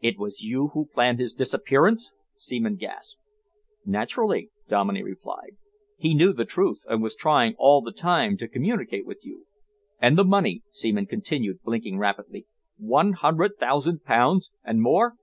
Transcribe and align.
"It 0.00 0.18
was 0.18 0.42
you 0.42 0.70
who 0.74 0.86
planned 0.86 1.20
his 1.20 1.32
disappearance?" 1.32 2.12
Seaman 2.34 2.74
gasped. 2.78 3.20
"Naturally," 3.86 4.50
Dominey 4.68 5.04
replied. 5.04 5.56
"He 5.96 6.14
knew 6.14 6.32
the 6.32 6.44
truth 6.44 6.80
and 6.88 7.00
was 7.00 7.14
trying 7.14 7.54
all 7.58 7.80
the 7.80 7.92
time 7.92 8.36
to 8.38 8.48
communicate 8.48 9.06
with 9.06 9.24
you." 9.24 9.46
"And 10.00 10.18
the 10.18 10.24
money?" 10.24 10.64
Seaman 10.72 11.06
continued, 11.06 11.62
blinking 11.62 11.96
rapidly. 11.96 12.46
"One 12.76 13.12
hundred 13.12 13.52
thousand 13.60 14.02
pounds, 14.02 14.50
and 14.64 14.82
more?" 14.82 15.14